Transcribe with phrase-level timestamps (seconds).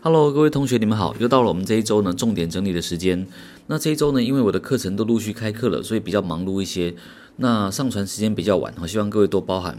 [0.00, 1.12] Hello，各位同学，你们好！
[1.18, 3.26] 又到了我们这一周呢重点整理的时间。
[3.66, 6.94] 那这一周呢，因为我的课程都陆续开课了，所以比较忙碌一些。
[7.38, 9.76] 那上传时间比较晚，我希望各位多包涵。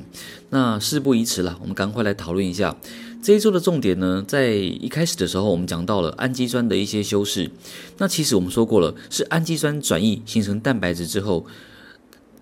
[0.49, 2.75] 那事不宜迟了，我们赶快来讨论一下
[3.23, 4.21] 这一周的重点呢。
[4.27, 7.49] 在一开始的时候，我们讲到了氨基酸的一些修饰。
[7.97, 11.45] 那其实我们说过了，是氨基酸转译形成蛋白质之后。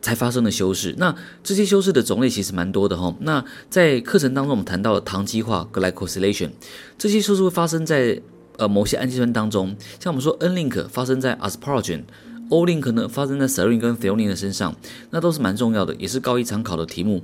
[0.02, 3.14] 才发生的修饰，那这些修饰的种类其实蛮多的哈。
[3.22, 6.52] 那在课程当中，我们谈到了糖基化 （glycosylation），
[6.98, 8.22] 这些修饰会发生在
[8.58, 12.04] 呃某些氨基酸当中，像我们说 N-link 发生在 asparagine。
[12.50, 14.76] O-link 呢，发生在 serine 跟 threonine 的身上，
[15.12, 17.22] 那都是蛮重要的，也是高一常考的题目。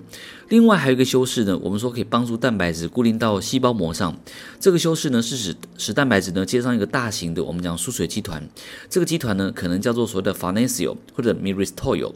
[0.49, 4.15] 另外还有一个修饰呢，我们说可以帮助蛋白质固定到细胞膜上。
[4.59, 8.47] 这个修饰呢，是使使蛋白质呢接上一个大型的我们讲疏水基团。
[8.89, 12.13] 这个基团呢，可能叫做所谓的 farnesyl 或者 myristoyl。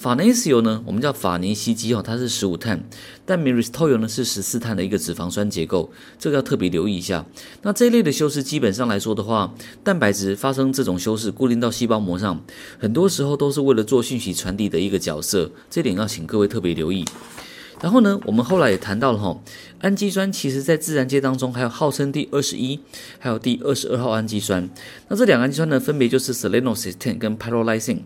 [0.00, 2.82] farnesyl 呢，我们叫法尼西基哦，它是十五碳，
[3.26, 7.26] 但 myristoyl 呢是十四碳的一个脂肪酸结构，这个要特别留意一下。
[7.62, 12.43] 那这一类的修饰基本上来说的话，蛋白质发生这种修饰固定到细胞膜上。
[12.78, 17.04] 很多时候都是为了做讯息传递的一个角色，这点要请各位特别留意。
[17.82, 19.38] 然后呢，我们后来也谈到了哈，
[19.80, 22.78] 氨基酸其实在自然界当中还有号称第二十一，
[23.18, 24.66] 还有第二十二号氨基酸。
[25.08, 27.98] 那这两个氨基酸呢，分别就是 selenocysteine 跟 pyrrolysine。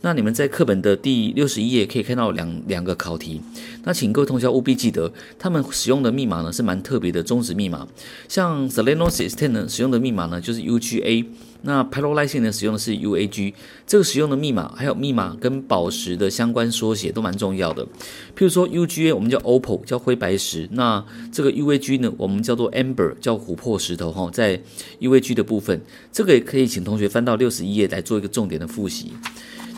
[0.00, 3.42] 那你们在课本的第六十一页可以看到两两个考题。
[3.84, 7.86] 那请各位同学务必记得，他们使用的密码呢是蛮特别的终止密码。
[8.28, 11.26] 像 selenocysteine 呢使用的密码呢就是 UGA。
[11.66, 13.52] 那 pyrrolysine 呢，使用的是 UAG，
[13.88, 17.84] 这个使用的密码还有密码跟宝石的相关缩写都蛮重要的。
[17.84, 20.68] 譬如说 UGA 我们叫 opal，叫灰白石。
[20.70, 24.30] 那这个 UAG 呢，我们叫做 amber，叫琥珀石头哈。
[24.32, 24.62] 在
[25.00, 25.80] UAG 的部分，
[26.12, 29.12] 这个也可以请同学翻到六十一页来做一个重点的复习。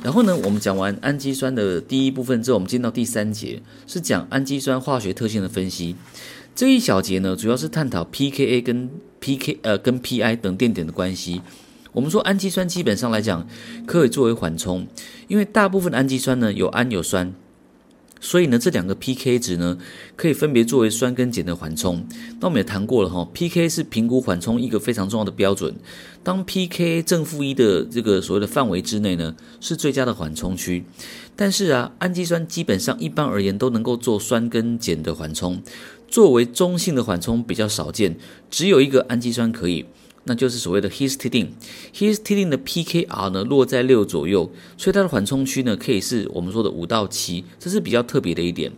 [0.05, 5.97] 然后呢，我们讲完氨基酸的第一部分之后，我们进到第三节，是讲氨基酸化学特性的分析。
[6.55, 11.41] 这一小节呢，主要是探讨 pKa 跟 pK 呃跟 pI 等电点的关系。
[11.93, 13.47] 我们说氨基酸基本上来讲
[13.87, 14.87] 可以作为缓冲，
[15.27, 17.33] 因为大部分氨基酸呢有氨有酸，
[18.21, 19.79] 所以呢这两个 pK 值呢
[20.15, 22.07] 可以分别作为酸跟碱的缓冲。
[22.41, 25.75] 那我们也谈过了哈，pK 是评估缓冲一个非常重要的标准。
[26.23, 30.85] 当 pK 正负一的这个所谓的范围之内呢，是最佳的缓冲区。
[31.35, 35.63] 但是啊，氨基酸基本上一般而言都能够做酸跟碱的缓冲，
[36.09, 38.17] 作为中性的缓冲比较少见，
[38.51, 39.87] 只有一个氨基酸可以。
[40.29, 48.71] 那就是所谓的 histidine，histidine 的 pKr 呢落在六左右，所以它的缓冲区呢可以是我们说的五到七，这是比较特别的一点。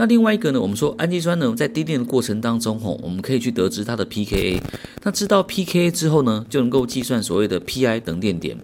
[0.00, 4.60] 那另外一个呢，我们说氨基酸呢在滴电的过程当中吼，我们可以去得知它的 pKa。
[5.02, 8.56] 那知道 pKa 之后呢，就能够计算所谓的 pI 等电点。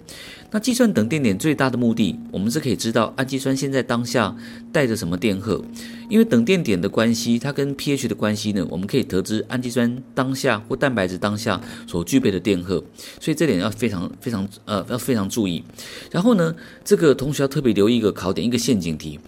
[0.55, 4.33] 那计算等电点最大的目的，我们是可以知道氨基酸现在当下
[4.71, 5.61] 带着什么电荷，
[6.09, 12.77] 因为等电点的关系，它跟 pH 的关系呢，我们可以得知氨基酸当下或蛋白质当下所具备的电荷，
[13.19, 15.65] 所以这点要非常非常呃要非常注意。
[16.13, 16.55] 然后呢，
[16.85, 19.19] 这个同学要特别留意一个考点，一个陷阱题，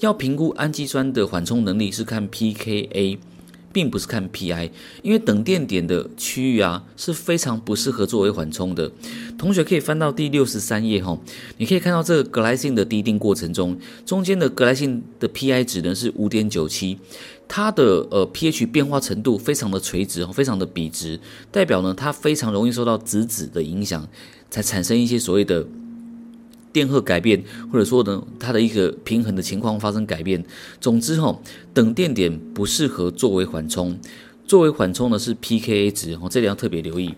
[0.00, 3.16] 要评估氨基酸的缓冲能力是看 pKa。
[3.74, 4.70] 并不是看 pI，
[5.02, 8.90] 因为等电点的区域啊是非常不适合作为缓冲的。
[9.36, 11.18] 同学可以翻到第六十三页哈，
[11.58, 13.76] 你可以看到这个 glycine 的滴定过程中，
[14.06, 16.96] 中间的 glycine 的 pI 值呢是五点九七，
[17.48, 21.18] 它的呃 pH 变化程度非常的垂直，非常的笔直，
[21.50, 24.08] 代表呢它非常容易受到质子的影响，
[24.48, 25.66] 才产生一些所谓的。
[26.74, 27.40] 电荷改变，
[27.72, 30.44] 或者说呢，它的一个平衡的情况发生改变。
[30.80, 31.38] 总之哈，
[31.72, 33.96] 等电点不适合作为缓冲，
[34.44, 37.14] 作为缓冲的是 pKa 值哦，这里要特别留意。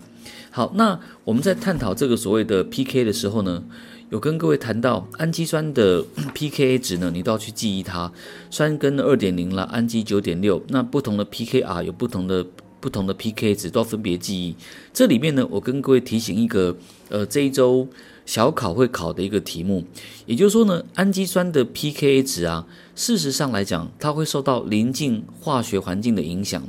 [0.51, 3.63] 好，那我们在探讨这个所谓的 pKa 的时候呢，
[4.11, 8.11] 有跟各位谈到氨基酸的 pKa 值呢，你都要去记忆它，
[8.51, 12.45] 酸根二点零了，氨基九点六，那不同的 pKr 有不同的
[12.79, 14.55] 不同的 pKa 值，都要分别记忆。
[14.93, 16.77] 这里面呢，我跟各位提醒一个，
[17.09, 17.87] 呃，这一周。
[18.27, 19.85] 小考会考的一个题目，
[20.25, 26.61] 也就是说呢，氨基酸的 pKa 值啊，事实上来讲，它会受到临近化学环境的影响。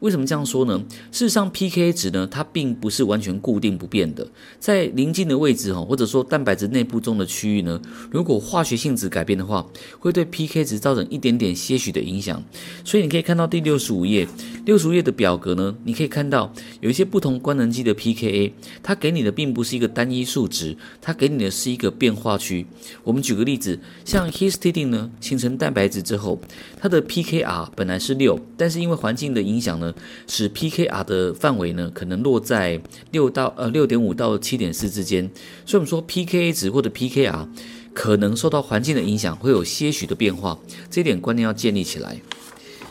[0.00, 0.80] 为什么这样说呢？
[1.10, 4.24] 事实上，pKa 值呢，它并不是完全固定不变的，
[4.60, 9.66] 在邻近的位置哈，或者说蛋白质内部中的区域呢，如果化学性质改变的话，
[9.98, 12.40] 会对 PK 值造成一点点些许的影响。
[12.84, 14.28] 所以你可以看到第六十五页，
[14.64, 22.64] 六十五页的表格呢，你可以看到有一些不同官能基的 pKa，它给你的并不是一个单一数值，它给你的是一个变化区。
[23.02, 26.38] 我们举个例子，像 histidine 呢，形成蛋白质之后，
[26.80, 29.87] 它的 pKr 本来是六，但是因为环境的影响呢。
[30.26, 32.80] 使 pKr 的范围呢，可能落在
[33.10, 35.30] 六到呃六点五到七点四之间，
[35.64, 37.46] 所以我们说 pKa 值或者 pKr
[37.92, 40.58] 可能受到环境的影响，会有些许的变化，
[40.90, 42.20] 这一点观念要建立起来。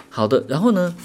[0.09, 0.95] 好的，然后呢，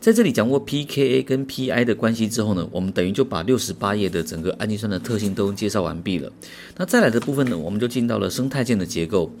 [0.00, 6.30] 在这里讲过 pKa 跟 pI 的关系之后呢，我们等于就把六十八页的整个氨基酸的特性都介绍完毕了。
[6.76, 9.32] 那再来的部分呢，我们就进到了生态键的结构。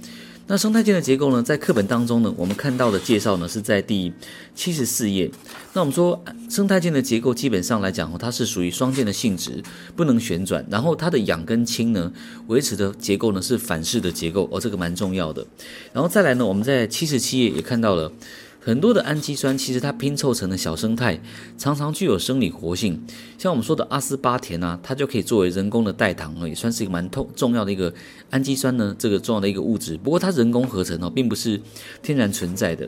[0.50, 4.10] 那生态键的结构呢，在课本当中呢，我们看到的介绍呢是在第
[4.54, 5.30] 七十四页。
[5.74, 6.18] 那我们说
[6.48, 9.62] 生态键的结构基本上来讲，它是属于双键的性质，
[9.94, 10.64] 不能旋转。
[10.70, 12.10] 然后它的氧跟氢呢，
[12.46, 15.46] 维持的结构呢是反式的结构，哦，这个蛮重要的。
[15.92, 18.10] 然后再来呢，我们在七十七页也看到了。
[18.68, 21.18] 很多的氨基酸其实它拼凑成的小生态，
[21.56, 23.02] 常常具有生理活性。
[23.38, 27.90] 像我们说的阿斯巴甜啊，它就可以作为人工的代糖了，也算是一个蛮重重要的一个
[28.28, 29.96] 氨基酸呢，这个重要的一个物质。
[29.96, 31.58] 不过它人工合成哦，并不是
[32.02, 32.86] 天然存在的。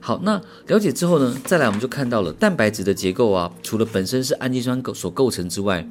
[0.00, 5.86] 好，那了解之后呢，再来我们就看到了蛋白质的结构啊，除了本身是氨基酸构所构成之外。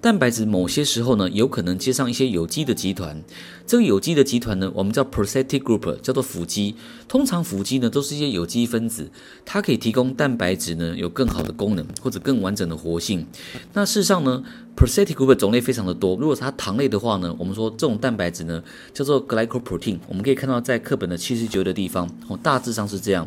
[0.00, 3.20] 蛋白质某些时候呢，有可能接上一些有机的集团。
[3.66, 6.74] 这个有机的集团呢，我们叫 prosthetic group，叫做辅基。
[7.08, 9.10] 通常辅基呢，都是一些有机分子，
[9.44, 13.26] 它可以提供蛋白质呢有更好的功能或者更完整的活性。
[13.72, 14.42] 那事实上呢
[14.76, 16.16] ，prosthetic group 种类非常的多。
[16.16, 18.62] 如果它糖类的话呢，我们说这种蛋白质呢
[18.94, 19.98] 叫做 glycoprotein。
[20.06, 23.26] 我们可以看到在课本的七十九的地方，哦，大致上是这样。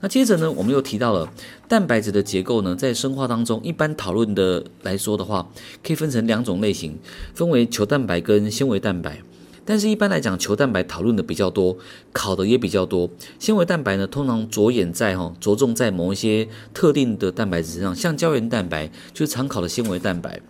[0.00, 1.28] 那接着呢，我们又提到了
[1.66, 5.50] 蛋白质的结构呢，在生化当中一般讨论的来说的话，
[5.82, 6.98] 可以分成两种类型，
[7.34, 9.20] 分为球蛋白跟纤维蛋白。
[9.64, 11.76] 但是，一般来讲，球蛋白讨论的比较多，
[12.12, 13.10] 考的也比较多。
[13.38, 20.40] 纤维蛋白呢，通常着眼在哈，着重在某一些特定的蛋白质上，像胶原蛋白就是常考的纤维蛋白。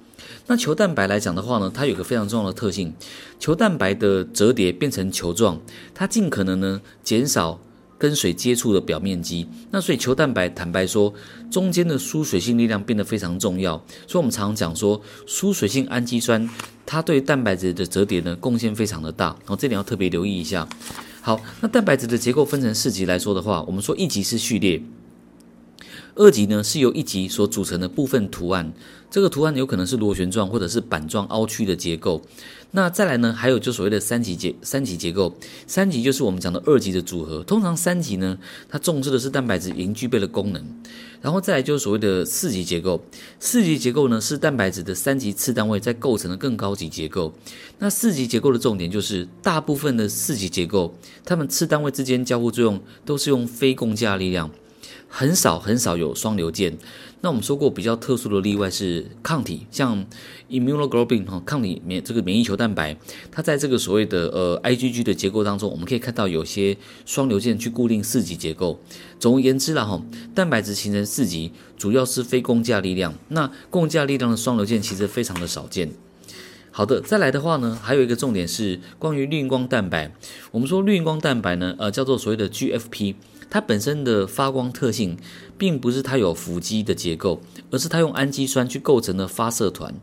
[0.47, 2.93] 那球蛋白来讲的话呢，它有个非常重要的特性，
[3.41, 5.59] 球蛋白的折叠变成球状，
[5.95, 7.59] 它尽可能呢减少。
[7.99, 11.13] 跟水接触的表面积，那所以球蛋白坦白说，
[11.51, 13.73] 中间的疏水性力量变得非常重要。
[14.07, 16.49] 所以我们常常讲说，疏水性氨基酸
[16.87, 20.67] 它对蛋白质的折叠呢贡献非常的大，然后这点要特别留意一下。
[21.21, 24.81] 好，那蛋白质的结构分成四级来说的话，我们说一级是序列。
[26.19, 28.73] 二级呢是由一级所组成的部分图案，
[29.09, 32.21] 这个图案有可能是螺旋状或者是板状凹曲的结构。
[32.73, 35.33] 那再来呢，还有就所谓的三级结三级结构，
[35.69, 37.43] 三级就是我们讲的二级的组合。
[37.45, 38.37] 通常三级呢，
[38.69, 40.63] 它重视的是蛋白质已经具备的功能。
[41.23, 43.01] 然后再来就是所谓的四级结构，
[43.39, 47.33] 四级结构呢是蛋白质的三级次单位在构成的更高级结构。
[47.79, 50.93] 那四级结构的重点就是大部分的四级结构，
[51.25, 54.51] 它们次单位之间交互作用都是用非共价力量。
[55.09, 56.77] 很少很少有双硫键。
[57.21, 60.07] 那我们说过比较特殊的例外是抗体，像
[60.49, 62.97] immunoglobulin 哈，抗体免这个免疫球蛋白，
[63.33, 68.81] 它在这个所谓的呃 IgG 的结构当中，我们可以看到有些双硫键去固定四级结构。
[69.19, 70.01] 总而言之啦哈，
[70.33, 75.91] 蛋白质形成四级主要是非共价力量，那共价力量的双硫键其实非常的少见。
[76.71, 80.15] 好的，再来的话呢，还有一个重点是关于绿荧光蛋白。
[80.53, 83.17] 我们说绿荧光蛋白呢，呃，叫做所谓的 GFP。
[83.51, 85.17] 它本身的发光特性，
[85.57, 87.41] 并不是它有辅基的结构，
[87.71, 89.95] 而是它用氨基酸去构成的发射团。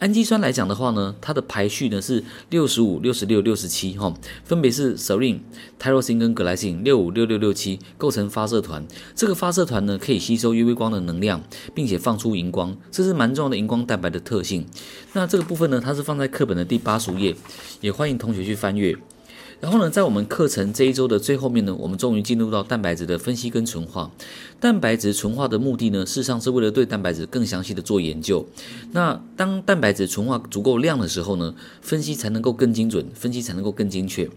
[0.00, 4.12] 氨基酸来讲的话呢，它的排序呢是六十五、六十六、六十七，哈，
[4.44, 5.38] 分别是 serine、
[5.80, 8.84] tyrosine 跟 glycine，六五、六六、六七构成发射团。
[9.14, 11.42] 这个发射团呢，可以吸收 UV 光的能量，
[11.72, 14.66] 并且放出荧光，这是蛮重要的荧光蛋白的特性。
[15.12, 17.34] 那这个部分呢，它是放在课本的第八十页，
[17.80, 18.94] 也欢迎同学去翻阅。
[19.64, 24.10] 然后呢，在我们课程这一周的最后面呢，我们终于进入到蛋白质的分析跟纯化。
[24.60, 28.46] 蛋白质纯化的目的呢，事实上是为了对蛋白质更详细的做研究。
[28.92, 34.28] 那当蛋白质纯化足够量的时候呢，分析才能够更精准，分析才能够更精确。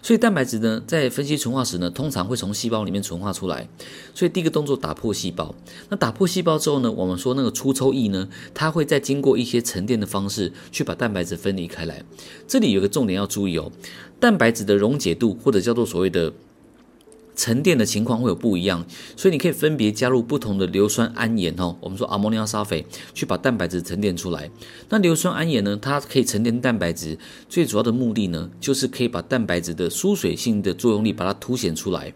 [0.00, 3.68] 所以蛋白质呢，在分析纯化时呢，通常会从细胞里面纯化出来。
[4.14, 5.54] 所以第一个动作打破细胞。
[5.88, 12.04] 那打破细胞之后呢，我们说那个粗抽液呢，它会再经过一些沉淀的方式去把蛋白质分离开来。
[12.46, 13.70] 这里有个重点要注意哦，
[14.18, 16.32] 蛋白质的溶解度或者叫做所谓的。
[17.38, 18.84] 沉淀的情况会有不一样，
[19.16, 24.50] 所以你可以分别加入不同的硫酸铵盐哦，我们说 ammonium sulfate 去把蛋白质沉淀出来。
[24.88, 27.16] 那硫酸铵盐呢，它可以沉淀蛋白质，
[27.48, 32.12] 最主要的目的呢，就是可以把蛋白质的疏水性的作用力把它凸显出来。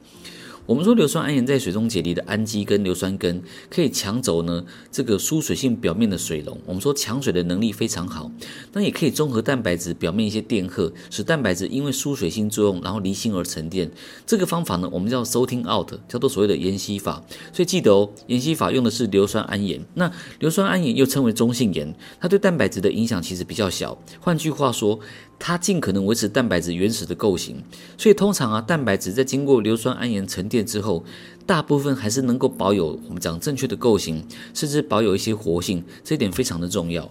[0.65, 6.57] 我们说硫酸铵盐在水中解离的氨基跟硫酸根可以抢走呢这个疏水性表面的水溶。
[6.65, 8.31] 我们说抢水的能力非常好，
[8.73, 13.91] 那也可以中和蛋白质表面一些电荷，使蛋白质因为疏水性作用然后离心而沉淀。
[14.25, 17.23] 这个方法呢，我们叫 sorting out，叫做所谓的盐析法。
[17.53, 19.85] 所以记得哦，盐析法用的是硫酸铵盐。
[19.95, 23.99] 那硫酸铵盐又称为中性盐，它对蛋白质的影响其实比较小。
[24.21, 25.01] 换句话说，
[25.45, 27.65] 它尽可能维持蛋白质原始的构型，
[27.99, 31.05] 所以通常啊，蛋白质在经过硫酸铵盐沉淀之后，
[31.45, 37.11] 大部分还是能够保有我们讲正确的构型，甚至保有一些活性，这一点非常的重要。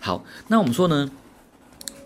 [0.00, 1.10] 好，那我们说呢，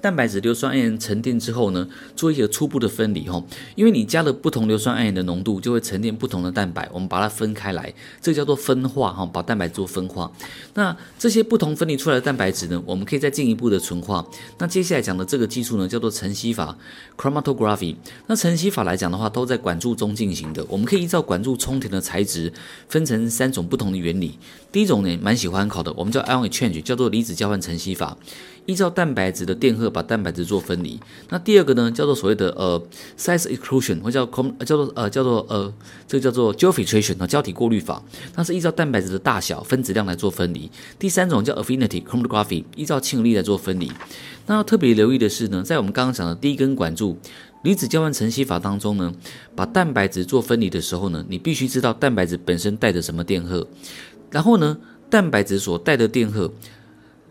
[0.01, 3.43] 蛋白质硫酸铵沉淀之后呢，做一个初步的分离哈，
[3.75, 10.31] 因为你加了不同硫酸铵盐的浓度，就会沉淀不同的蛋白，我们把它分开来，这叫做分化哈，把蛋白质做分化。
[10.75, 14.27] 那这些不同分离出来的蛋白质呢，我们可以再进一步的纯化。
[14.59, 16.77] 那接下来讲的这个技术呢，叫做晨曦法
[17.17, 17.97] （chromatography）。
[18.27, 20.65] 那晨曦法来讲的话，都在管柱中进行的。
[20.69, 22.53] 我们可以依照管柱充填的材质，
[22.89, 24.39] 分成三种不同的原理。
[24.73, 28.17] 第一种呢，蛮喜欢考的，我们叫 ion exchange，叫做离子交换晨曦法。
[28.67, 30.99] 依照蛋白质的电荷把蛋白质做分离。
[31.29, 32.81] 那第二个呢，叫做所谓的呃
[33.19, 35.73] size exclusion，或叫空叫做呃叫做呃
[36.07, 38.03] 这个叫做 gel filtration 啊胶体过滤法，
[38.33, 40.71] 它是依照蛋白质的大小分子量来做分离。
[40.99, 43.91] 第三种叫 affinity chromatography，依照亲和力来做分离。
[44.47, 47.17] 那要特别留意的是呢，在我们刚刚讲的第一根管柱
[47.63, 49.13] 离子交换晨曦法当中呢，
[49.55, 53.67] 把蛋白质做分离的时候呢，你必须知道蛋白质本身带着什么电荷，
[54.31, 56.51] 然后呢，蛋白质所带的电荷。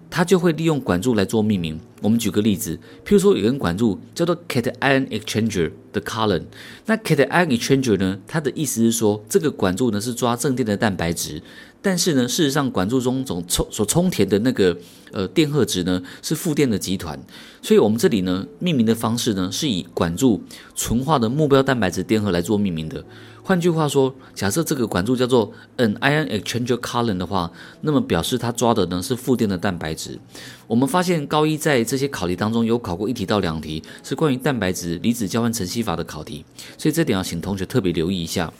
[0.10, 1.80] 它就会利用管柱来做命名。
[2.02, 6.44] 我们举个例子，譬如说有根管柱叫做 cation exchanger 的 column。
[6.86, 11.42] 那 cation exchanger 呢，它的意思是说，这个管柱呢是抓正电的蛋白质，
[11.82, 14.78] 但是呢，事实上管柱中总充所充填的那个
[15.12, 17.20] 呃电荷值呢是负电的集团。
[17.62, 20.42] 所以我们这里呢命名的方式呢是以管柱
[20.74, 23.04] 纯化的目标蛋白质电荷来做命名的。
[23.50, 27.52] 换句话说，假设这个管柱叫做 an ion exchanger column 的话，
[27.82, 30.20] 那么表示它抓的呢是负电的蛋白质。
[30.68, 36.46] 我们发现高一在这些考题当中有考过一题到两题，是关于蛋白质离子交换晨曦法的考题，
[36.78, 38.54] 所以这点要请同学特别留意一下。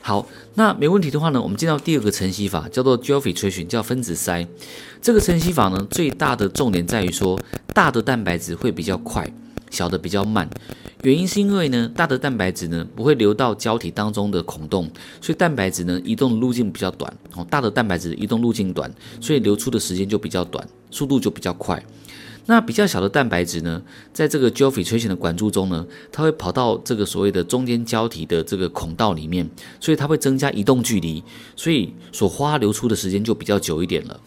[0.00, 4.46] 好，那没问题的话呢，我们进到第二个晨曦法，叫做 gel filtration，叫分子筛。
[5.02, 7.38] 这个晨曦法呢，最大的重点在于说，
[7.74, 9.30] 大的蛋白质会比较快，
[9.68, 10.48] 小的比较慢。
[11.02, 14.88] 原因是因为呢，大的蛋白质呢不会流到胶体当中的孔洞，
[15.20, 17.12] 所以蛋白质呢移动路径比较短。
[17.34, 21.84] 哦，大的蛋白质移动路径短，所以流出的时间就比较短，速度就比较快。
[22.46, 23.82] 那比较小的蛋白质呢，
[24.12, 29.48] 在这个胶体萃取的管柱中呢，它会跑到这个所谓的中间胶体的这个孔道里面，
[29.80, 31.22] 所以它会增加移动距离，
[31.56, 34.20] 所以所花流出的时间就比较久一点了。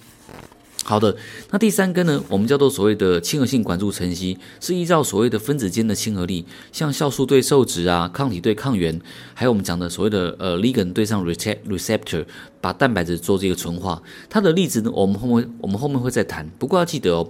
[0.87, 1.17] 好的，
[1.49, 9.01] 那第三根呢，我们叫做所谓的亲和性管柱晨曦，是依照所谓的分子间的亲和力，像酵素对受质啊，抗体对抗原，
[9.33, 12.23] 还有我们讲的所谓的呃 ligand 对上 receptor，
[12.61, 13.99] 把蛋白质做这个纯化。
[14.29, 16.47] 它的例子呢，我们后面我们后面会再谈。
[16.59, 17.27] 不过要记得哦。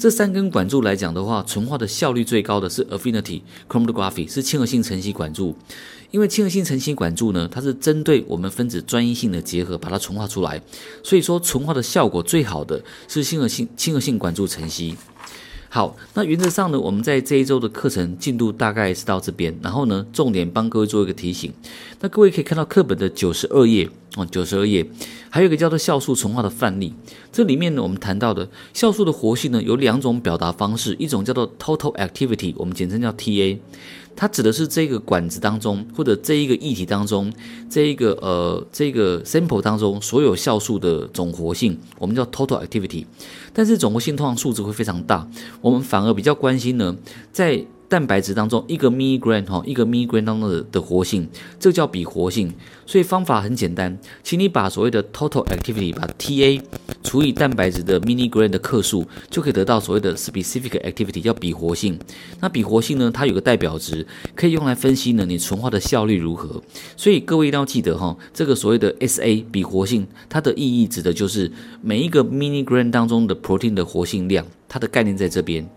[0.00, 5.54] 这三根管柱来讲的话，纯化的效率最高的是 affinity chromatography，是亲和性晨曦管柱。
[6.10, 10.58] 因为亲和性晨曦管柱呢，它是针对我们分子专一性的结合，把它纯化出来。
[11.04, 14.96] 所以说，纯化的效果最好的是亲和性亲和性管柱晨曦。
[15.72, 19.56] 好，那原则上呢，我们在这一周的课程进度大概是到这边。
[19.62, 21.52] 然后呢，重点帮各位做一个提醒。
[22.00, 24.84] 那各位可以看到课本的九十二页哦，九十二页。
[25.30, 26.92] 还有一个叫做酵素纯化的范例，
[27.30, 33.56] 这里面呢，我们谈到的酵素的活性呢，有两种表达方式，一种叫做 total activity，我们简称叫 TA，
[34.20, 37.32] 它指的是这个管子当中或者这一个液体当中，
[37.70, 43.06] 这一个呃这个 sample 当中所有酵素的总活性，我们叫 total activity，
[43.54, 45.26] 但是总活性通常数值会非常大，
[45.62, 46.94] 我们反而比较关心呢，
[47.32, 51.28] 在蛋白质当中一个 milligram 哈，一个 milligram 当中的的活性，
[51.58, 52.54] 这叫比活性。
[52.86, 56.60] 所以方法很简单，请你把所谓的 total activity 把 TA
[57.02, 61.98] 除以蛋白质的 mini grain 的克数，就可以得到所谓的 specific activity，叫比活性。
[62.40, 64.06] 那比活性呢，它有个代表值，
[64.36, 66.62] 可以用来分析呢你纯化的效率如何。
[66.96, 71.50] 所以各位一定要记得哈，这个所谓的 SA 比活性，它的意义指的就是
[71.82, 75.68] 每一个 mini grain 当中的 protein 的活性量，它的概念在这边。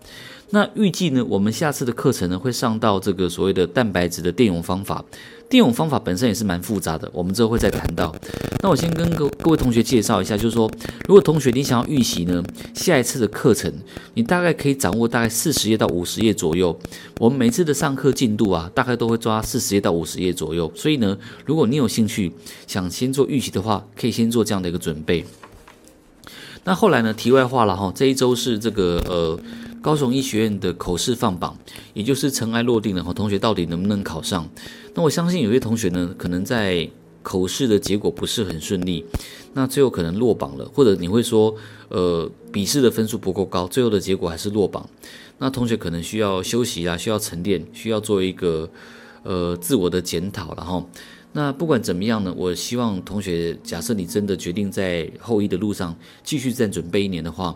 [0.54, 5.04] 那预计呢，我们下次的课程呢会上到这个所谓的蛋白质的电泳方法。
[5.50, 8.14] 电泳方法本身也是蛮复杂的，我们之后会再谈到。
[8.62, 10.70] 那我先跟各各位同学介绍一下，就是说，
[11.08, 12.40] 如果同学你想要预习呢，
[12.72, 13.72] 下一次的课程
[14.14, 16.78] 你大概可以掌握大概四十页到五十页左右。
[17.18, 20.70] 我们每次的上课进度啊，大概都会抓四十页到五十页左右。
[20.76, 22.32] 所以呢，如果你有兴趣
[22.68, 25.24] 想先做预习的话，可以先做这样的一个准备。
[26.62, 29.36] 那后来呢，题外话了哈，这一周是这个呃。
[29.84, 31.54] 高雄医学院的口试放榜，
[31.92, 34.48] 也就是尘埃落定了，同学到底能不能考上？
[34.94, 36.88] 那我相信有些同学呢，可能在
[37.22, 39.04] 口试的结果不是很顺利，
[39.52, 41.54] 那最后可能落榜了，或者你会说，
[41.90, 44.88] 呃，笔试的分数不够高，最后的结果还是落榜。
[45.36, 48.66] 那同学可能需要休息啊，需要沉淀，需要做一个
[49.22, 50.82] 呃自我的检讨了哈。
[51.32, 57.54] 那不管怎么样呢，我希望同学，假设你真的决定在后医的路上继续再准备一年的话。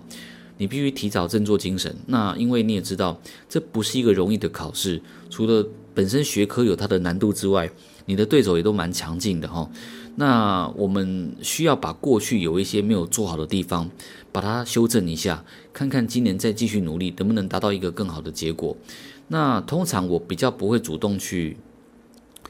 [0.59, 5.01] 你必须提早振作精神，那因为你也知道，这不是一个容易的考试。
[5.31, 7.71] 除了本身学科有它的难度之外，
[8.07, 9.71] 你的对手也都蛮强劲的哈。
[10.17, 13.89] 那我们需要把过去有一些没有做好的地方，
[14.33, 18.77] 把它修正一下，看看今年再继续努力能不能达到一个更好的结果。
[19.29, 21.57] 那通常我比较不会主动去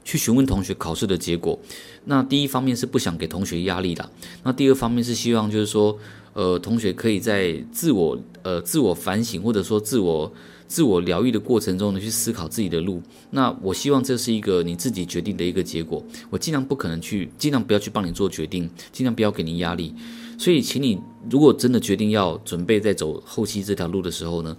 [0.03, 1.59] 去询问同学考试的结果。
[2.07, 4.11] 那第一方面是不想给同学压力的，
[4.45, 5.99] 那第二方面是希望就是说，
[6.38, 10.33] 呃，同学可以在自我呃自我反省或者说自我
[10.68, 13.02] 自我疗愈的过程中呢，去思考自己的路。
[13.30, 16.00] 那我希望这是一个你自己决定的一个结果。
[16.30, 19.92] 我尽量不可能去，尽量不要去帮你做决定，尽量不要给你压力。
[20.38, 24.57] 所以，请你如果真的决定要准备在走后期这条路的时候呢，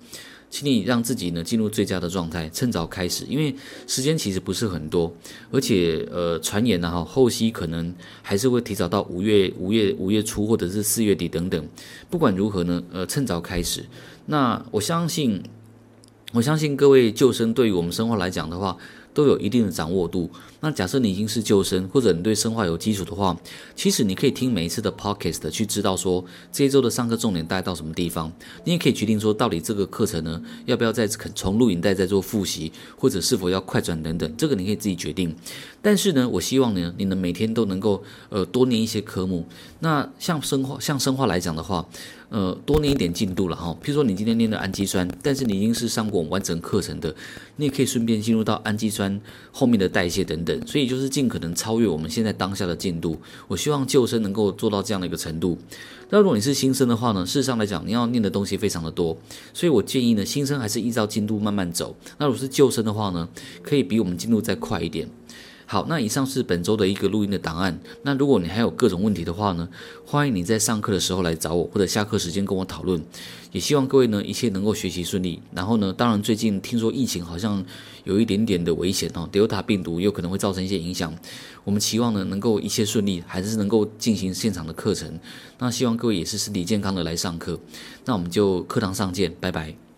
[0.49, 5.13] 请你让自己呢进入最佳的状态，趁早开始，因为时间其实不是很多，
[5.51, 11.67] 而且呃传言呢哈，后期可能还是会提早到五月、五月、五月初或者是四月底等等。
[12.09, 13.85] 不管如何呢，呃，趁早开始。
[14.25, 15.43] 那我相信，
[16.33, 18.75] 我相信各位救生对于我们生活来讲的话，
[19.13, 20.29] 都有一定的掌握度。
[20.61, 23.37] 那假设你已经是旧生，或者你对生化有基础的话，
[23.75, 28.31] 其实你可以听每一次的 podcast 去知道说这一周的上课重点带到什么地方。
[28.65, 35.33] 你也可以决定说到底这个课程呢，要不要再从录影带再做复习，或者是否要快转等等，这个你可以自己决定。
[35.81, 39.45] 但是呢，我希望呢，你能每天都能够呃多念一些科目。
[39.79, 41.87] 那像生化像生化来讲的话，
[42.27, 43.71] 呃多念一点进度了哈。
[43.81, 47.15] 譬如说你今天念的氨基酸，但是你已经是上过完整课程的，
[47.55, 49.19] 你也可以顺便进入到氨基酸
[49.53, 50.48] 后面的代谢等等。
[50.65, 53.19] 所以就是尽可能超越我们现在当下的进度。
[53.47, 55.57] 我希望旧生能够做到这样的一个程度。
[56.09, 59.17] 那如果你是新生的话呢，事实上来讲，你要念的东西非常的多。
[59.53, 61.95] 所以我建议呢，新生还是依照进度慢慢走。
[62.17, 63.27] 那如果是旧生的话呢，
[63.61, 65.07] 可以比我们进度再快一点。
[65.71, 67.79] 好，那以上是本周的一个录音的档案。
[68.01, 69.69] 那如果你还有各种问题的话呢，
[70.03, 72.99] 欢迎你在上课的时候来找我，或者下课时间跟我讨论。
[73.51, 75.39] 也希望各位呢一切能够学习顺利。
[75.53, 77.63] 然后呢，当然最近听说疫情好像
[78.03, 81.13] 有一点点的危险哦，Delta 病毒有可能会造成一些影响。
[81.63, 85.19] 我们期望呢能够一切顺利，还是能够进行现场的课程。
[85.59, 87.59] 那希望各位也是身体健康的来上课。
[88.05, 89.88] 那我们就课堂上见，拜拜。